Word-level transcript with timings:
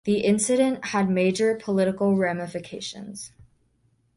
The 0.05 0.21
incident 0.21 0.85
had 0.85 1.11
major 1.11 1.53
political 1.53 2.15
ramifications. 2.17 3.33